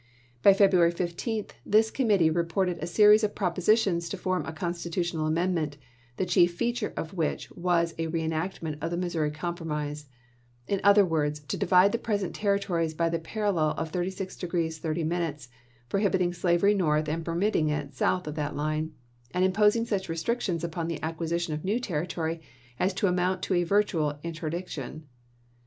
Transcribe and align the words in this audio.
By 0.41 0.55
February 0.55 0.91
lsei. 0.93 0.97
15 1.09 1.45
this 1.63 1.91
committee 1.91 2.31
reported 2.31 2.79
a 2.79 2.87
series 2.87 3.23
of 3.23 3.35
propositions 3.35 4.09
to 4.09 4.17
form 4.17 4.43
a 4.47 4.51
constitutional 4.51 5.27
amendment, 5.27 5.77
the 6.17 6.25
chief 6.25 6.55
feature 6.55 6.91
of 6.97 7.13
which 7.13 7.51
was 7.51 7.93
a 7.99 8.07
reenactment 8.07 8.79
of 8.81 8.89
the 8.89 8.97
Mis 8.97 9.13
souri 9.13 9.31
Compromise; 9.31 10.07
in 10.67 10.81
other 10.83 11.05
words, 11.05 11.41
to 11.41 11.55
divide 11.55 11.91
the 11.91 11.99
present 11.99 12.33
Territories 12.33 12.95
by 12.95 13.09
the 13.09 13.19
parallel 13.19 13.75
of 13.77 13.91
36° 13.91 14.79
30', 14.79 15.49
pro 15.87 16.01
hibiting 16.01 16.33
slavery 16.33 16.73
north 16.73 17.07
and 17.07 17.23
permitting 17.23 17.69
it 17.69 17.93
south 17.93 18.25
of 18.25 18.33
that 18.33 18.55
line, 18.55 18.93
and 19.35 19.45
imposing 19.45 19.85
such 19.85 20.09
restrictions 20.09 20.63
upon 20.63 20.87
the 20.87 20.99
acquisition 21.03 21.53
of 21.53 21.63
new 21.63 21.79
territory 21.79 22.41
as 22.79 22.91
to 22.91 23.05
amount 23.05 23.43
to 23.43 23.53
a 23.53 23.63
vir 23.63 23.83
tual 23.83 24.17
interdiction. 24.23 25.05